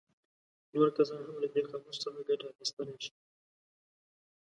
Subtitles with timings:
[0.73, 3.11] نور کسان هم له دې قاموس څخه ګټه اخیستلی شي.